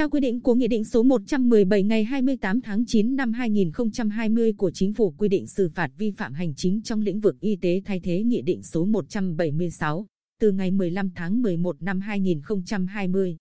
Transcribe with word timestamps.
Theo 0.00 0.10
quy 0.10 0.20
định 0.20 0.40
của 0.40 0.54
Nghị 0.54 0.68
định 0.68 0.84
số 0.84 1.02
117 1.02 1.82
ngày 1.82 2.04
28 2.04 2.60
tháng 2.60 2.84
9 2.86 3.16
năm 3.16 3.32
2020 3.32 4.52
của 4.52 4.70
Chính 4.70 4.94
phủ 4.94 5.14
quy 5.18 5.28
định 5.28 5.46
xử 5.46 5.68
phạt 5.74 5.90
vi 5.98 6.10
phạm 6.10 6.32
hành 6.32 6.54
chính 6.54 6.82
trong 6.82 7.00
lĩnh 7.00 7.20
vực 7.20 7.40
y 7.40 7.56
tế 7.56 7.82
thay 7.84 8.00
thế 8.00 8.22
Nghị 8.22 8.42
định 8.42 8.62
số 8.62 8.84
176 8.84 10.06
từ 10.40 10.52
ngày 10.52 10.70
15 10.70 11.10
tháng 11.14 11.42
11 11.42 11.82
năm 11.82 12.00
2020. 12.00 13.36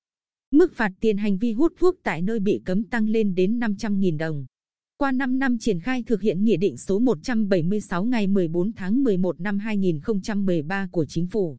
Mức 0.52 0.76
phạt 0.76 0.92
tiền 1.00 1.18
hành 1.18 1.38
vi 1.38 1.54
hút 1.54 1.74
thuốc 1.80 1.96
tại 2.04 2.22
nơi 2.22 2.40
bị 2.40 2.62
cấm 2.66 2.84
tăng 2.84 3.10
lên 3.10 3.36
đến 3.36 3.60
500.000 3.60 4.18
đồng. 4.18 4.46
Qua 4.98 5.12
5 5.12 5.40
năm 5.40 5.58
triển 5.60 5.80
khai 5.80 6.04
thực 6.08 6.22
hiện 6.22 6.44
Nghị 6.44 6.58
định 6.58 6.78
số 6.78 7.00
176 7.00 8.06
ngày 8.06 8.28
14 8.28 8.72
tháng 8.74 9.04
11 9.04 9.40
năm 9.40 9.60
2013 9.60 10.88
của 10.92 11.06
Chính 11.06 11.28
phủ, 11.28 11.58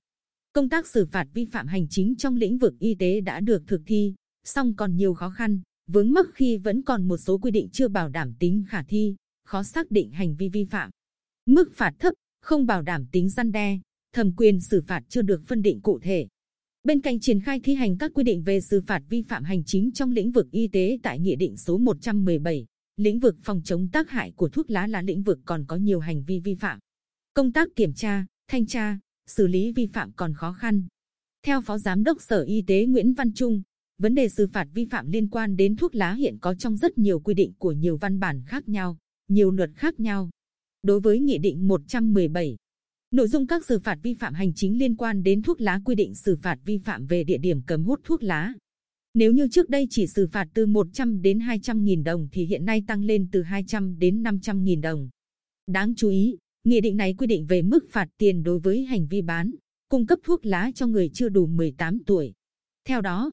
công 0.52 0.69
tác 0.69 0.87
xử 0.87 1.06
phạt 1.06 1.27
vi 1.34 1.45
phạm 1.45 1.66
hành 1.66 1.87
chính 1.91 2.16
trong 2.16 2.37
lĩnh 2.37 2.59
vực 2.59 2.74
y 2.78 2.95
tế 2.95 3.20
đã 3.20 3.41
được 3.41 3.62
thực 3.66 3.80
thi, 3.87 4.14
song 4.44 4.74
còn 4.76 4.96
nhiều 4.96 5.14
khó 5.14 5.30
khăn, 5.30 5.60
vướng 5.86 6.12
mắc 6.12 6.26
khi 6.34 6.58
vẫn 6.58 6.82
còn 6.82 7.08
một 7.08 7.16
số 7.16 7.38
quy 7.38 7.50
định 7.50 7.68
chưa 7.72 7.88
bảo 7.88 8.08
đảm 8.08 8.34
tính 8.38 8.64
khả 8.68 8.82
thi, 8.82 9.16
khó 9.44 9.62
xác 9.62 9.90
định 9.90 10.10
hành 10.10 10.36
vi 10.36 10.48
vi 10.48 10.64
phạm. 10.64 10.90
Mức 11.46 11.72
phạt 11.74 11.94
thấp, 11.98 12.14
không 12.40 12.66
bảo 12.66 12.82
đảm 12.82 13.06
tính 13.12 13.28
răn 13.28 13.52
đe, 13.52 13.78
thẩm 14.12 14.32
quyền 14.36 14.60
xử 14.60 14.80
phạt 14.80 15.02
chưa 15.08 15.22
được 15.22 15.42
phân 15.46 15.62
định 15.62 15.80
cụ 15.80 15.98
thể. 15.98 16.26
Bên 16.84 17.00
cạnh 17.00 17.20
triển 17.20 17.40
khai 17.40 17.60
thi 17.60 17.74
hành 17.74 17.98
các 17.98 18.10
quy 18.14 18.24
định 18.24 18.42
về 18.42 18.60
xử 18.60 18.80
phạt 18.80 19.02
vi 19.08 19.22
phạm 19.22 19.44
hành 19.44 19.64
chính 19.64 19.92
trong 19.92 20.10
lĩnh 20.10 20.30
vực 20.30 20.50
y 20.50 20.68
tế 20.68 20.98
tại 21.02 21.18
Nghị 21.18 21.36
định 21.36 21.56
số 21.56 21.78
117, 21.78 22.66
lĩnh 22.96 23.18
vực 23.18 23.36
phòng 23.42 23.62
chống 23.64 23.88
tác 23.88 24.10
hại 24.10 24.32
của 24.36 24.48
thuốc 24.48 24.70
lá 24.70 24.86
là 24.86 25.02
lĩnh 25.02 25.22
vực 25.22 25.38
còn 25.44 25.64
có 25.68 25.77
nhiều 25.77 26.00
hành 26.00 26.24
vi 26.24 26.41
vi 26.41 26.54
phạm. 26.54 26.78
Công 27.34 27.52
tác 27.52 27.68
kiểm 27.77 27.94
tra, 27.94 28.27
thanh 28.48 28.66
tra, 28.66 28.98
xử 29.27 29.47
lý 29.47 29.72
vi 29.72 29.86
phạm 29.86 30.12
còn 30.12 30.34
khó 30.34 30.52
khăn. 30.52 30.86
Theo 31.42 31.60
Phó 31.60 31.78
Giám 31.78 32.04
đốc 32.04 32.22
Sở 32.22 32.42
Y 32.42 32.62
tế 32.66 32.86
Nguyễn 32.86 33.14
Văn 33.14 33.32
Trung, 33.32 33.62
vấn 34.01 34.15
đề 34.15 34.29
xử 34.29 34.47
phạt 34.47 34.69
vi 34.75 34.84
phạm 34.84 35.11
liên 35.11 35.29
quan 35.29 35.56
đến 35.56 35.77
thuốc 35.77 35.95
lá 35.95 36.15
hiện 36.15 36.39
có 36.41 36.55
trong 36.55 36.77
rất 36.77 36.98
nhiều 36.98 37.20
quy 37.20 37.34
định 37.34 37.53
của 37.59 37.73
nhiều 37.73 37.97
văn 37.97 38.20
bản 38.20 38.43
khác 38.47 38.69
nhau, 38.69 38.98
nhiều 39.29 39.51
luật 39.51 39.70
khác 39.77 40.01
nhau. 40.01 40.31
Đối 40.83 41.01
với 41.01 41.20
Nghị 41.20 41.39
định 41.39 41.69
117, 41.69 42.56
nội 43.11 43.28
dung 43.28 43.47
các 43.47 43.65
xử 43.67 43.78
phạt 43.78 43.98
vi 44.03 44.15
phạm 44.15 44.34
hành 44.34 44.55
chính 44.55 44.78
liên 44.78 44.97
quan 44.97 45.23
đến 45.23 45.43
thuốc 45.43 45.61
lá 45.61 45.81
quy 45.84 45.95
định 45.95 46.15
xử 46.15 46.37
phạt 46.37 46.59
vi 46.65 46.78
phạm 46.78 47.06
về 47.06 47.25
địa 47.25 47.39
điểm 47.39 47.62
cấm 47.62 47.84
hút 47.84 48.01
thuốc 48.05 48.23
lá. 48.23 48.53
Nếu 49.15 49.33
như 49.33 49.48
trước 49.48 49.69
đây 49.69 49.87
chỉ 49.91 50.06
xử 50.06 50.27
phạt 50.27 50.48
từ 50.55 50.67
100 50.67 51.23
đến 51.23 51.41
200 51.41 51.84
nghìn 51.84 52.05
đồng 52.05 52.28
thì 52.33 52.45
hiện 52.45 52.65
nay 52.65 52.83
tăng 52.87 53.05
lên 53.05 53.28
từ 53.33 53.43
200 53.43 53.98
đến 53.98 54.23
500 54.23 54.65
nghìn 54.65 54.81
đồng. 54.81 55.09
Đáng 55.67 55.95
chú 55.97 56.09
ý, 56.09 56.37
Nghị 56.65 56.81
định 56.81 56.97
này 56.97 57.15
quy 57.19 57.27
định 57.27 57.47
về 57.47 57.62
mức 57.62 57.87
phạt 57.91 58.09
tiền 58.19 58.43
đối 58.43 58.59
với 58.59 58.84
hành 58.84 59.06
vi 59.06 59.23
bán, 59.23 59.51
cung 59.89 60.06
cấp 60.06 60.19
thuốc 60.25 60.47
lá 60.47 60.71
cho 60.75 60.87
người 60.87 61.11
chưa 61.15 61.28
đủ 61.28 61.47
18 61.47 61.98
tuổi. 62.06 62.33
Theo 62.84 63.01
đó, 63.01 63.31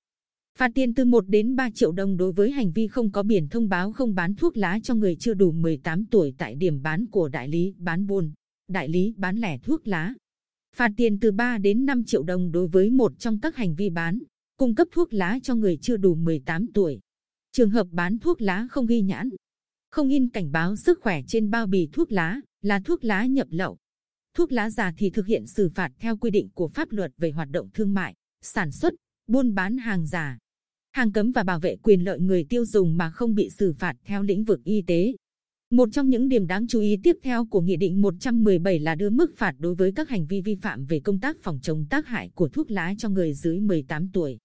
phạt 0.58 0.72
tiền 0.76 0.94
từ 0.94 1.06
1 1.06 1.28
đến 1.28 1.56
3 1.56 1.70
triệu 1.70 1.92
đồng 1.92 2.18
đối 2.18 2.32
với 2.32 2.52
hành 2.52 2.72
vi 2.72 2.88
không 2.88 3.12
có 3.12 3.24
biển 3.24 3.48
thông 3.50 3.70
báo 3.70 3.92
không 3.92 4.16
bán 4.16 4.36
thuốc 4.36 4.58
lá 4.58 4.80
cho 4.84 4.96
người 4.96 5.16
chưa 5.16 5.34
đủ 5.34 5.52
18 5.52 6.06
tuổi 6.06 6.34
tại 6.38 6.56
điểm 6.56 6.82
bán 6.82 7.06
của 7.06 7.30
đại 7.30 7.48
lý 7.48 7.74
bán 7.78 8.08
buôn, 8.08 8.32
đại 8.68 8.90
lý 8.90 9.14
bán 9.18 9.38
lẻ 9.38 9.58
thuốc 9.58 9.88
lá. 9.88 10.14
Phạt 10.76 10.92
tiền 10.98 11.20
từ 11.20 11.32
3 11.32 11.58
đến 11.58 11.86
5 11.86 12.04
triệu 12.04 12.24
đồng 12.24 12.52
đối 12.52 12.68
với 12.68 12.90
một 12.90 13.20
trong 13.20 13.40
các 13.40 13.56
hành 13.56 13.76
vi 13.76 13.90
bán, 13.90 14.20
cung 14.58 14.76
cấp 14.76 14.88
thuốc 14.92 15.14
lá 15.14 15.40
cho 15.44 15.56
người 15.56 15.78
chưa 15.82 15.98
đủ 15.98 16.16
18 16.16 16.66
tuổi. 16.74 17.00
Trường 17.52 17.70
hợp 17.70 17.88
bán 17.92 18.20
thuốc 18.20 18.42
lá 18.42 18.68
không 18.70 18.86
ghi 18.86 19.02
nhãn, 19.02 19.30
không 19.92 20.10
in 20.10 20.30
cảnh 20.30 20.52
báo 20.52 20.76
sức 20.76 21.00
khỏe 21.02 21.22
trên 21.28 21.50
bao 21.50 21.68
bì 21.68 21.90
thuốc 21.94 22.12
lá 22.12 22.42
là 22.62 22.80
thuốc 22.80 23.04
lá 23.04 23.26
nhập 23.26 23.48
lậu. 23.52 23.78
Thuốc 24.34 24.52
lá 24.52 24.70
giả 24.70 24.94
thì 24.98 25.10
thực 25.10 25.28
hiện 25.28 25.48
xử 25.48 25.70
phạt 25.70 25.92
theo 26.00 26.18
quy 26.18 26.32
định 26.32 26.50
của 26.54 26.68
pháp 26.68 26.92
luật 26.92 27.12
về 27.18 27.32
hoạt 27.32 27.50
động 27.52 27.70
thương 27.74 27.94
mại, 27.94 28.14
sản 28.42 28.72
xuất, 28.72 28.94
buôn 29.28 29.56
bán 29.56 29.78
hàng 29.78 30.06
giả, 30.06 30.38
hàng 30.98 31.12
cấm 31.12 31.32
và 31.32 31.44
bảo 31.44 31.60
vệ 31.60 31.76
quyền 31.76 32.04
lợi 32.04 32.20
người 32.20 32.44
tiêu 32.50 32.66
dùng 32.66 32.98
mà 32.98 33.10
không 33.10 33.36
bị 33.36 33.50
xử 33.50 33.74
phạt 33.74 33.96
theo 34.06 34.24
lĩnh 34.24 34.44
vực 34.44 34.64
y 34.64 34.82
tế. 34.82 35.14
Một 35.72 35.90
trong 35.92 36.10
những 36.10 36.30
điểm 36.30 36.48
đáng 36.48 36.68
chú 36.68 36.80
ý 36.80 36.98
tiếp 37.04 37.18
theo 37.24 37.46
của 37.46 37.62
Nghị 37.62 37.76
định 37.76 38.02
117 38.02 38.80
là 38.80 38.96
đưa 38.96 39.10
mức 39.10 39.38
phạt 39.38 39.56
đối 39.60 39.76
với 39.76 39.92
các 39.92 40.10
hành 40.10 40.26
vi 40.26 40.42
vi 40.42 40.56
phạm 40.56 40.86
về 40.86 41.00
công 41.00 41.20
tác 41.20 41.38
phòng 41.42 41.60
chống 41.62 41.86
tác 41.90 42.08
hại 42.08 42.30
của 42.36 42.48
thuốc 42.50 42.72
lá 42.72 42.94
cho 42.98 43.10
người 43.10 43.34
dưới 43.34 43.60
18 43.60 44.10
tuổi. 44.14 44.38